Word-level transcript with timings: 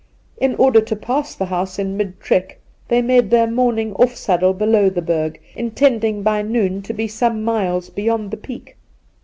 In 0.39 0.55
order 0.55 0.81
to 0.81 0.95
pass 0.95 1.35
the 1.35 1.45
house 1.45 1.77
in 1.77 1.95
mid 1.95 2.19
trek 2.19 2.57
they 2.87 3.03
made 3.03 3.29
their 3.29 3.45
morning 3.45 3.93
off 3.97 4.15
saddle 4.15 4.51
below 4.51 4.89
the 4.89 4.99
Berg, 5.03 5.39
intending 5.55 6.23
by 6.23 6.41
noon 6.41 6.81
to 6.81 6.93
be 6.95 7.07
some 7.07 7.43
miles 7.43 7.91
beyond 7.91 8.31
the 8.31 8.37
Peak. 8.37 8.77